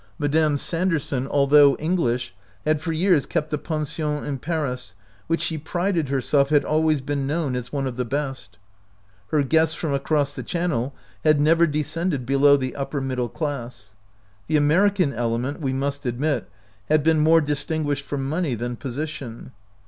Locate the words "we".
15.61-15.71